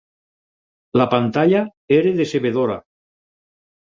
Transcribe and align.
La 1.01 1.05
pantalla 1.11 1.61
era 1.97 2.13
decebedora. 2.21 2.79